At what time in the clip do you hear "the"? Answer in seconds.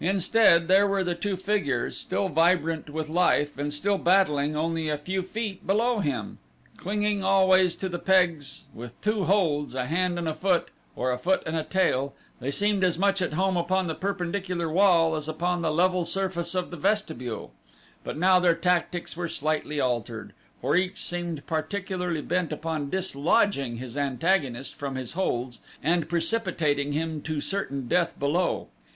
1.02-1.14, 7.88-7.98, 13.86-13.94, 15.62-15.70, 16.70-16.76